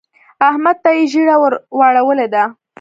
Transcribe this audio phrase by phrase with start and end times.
[0.49, 2.43] احمد ته يې ژیړه ور واړولې ده.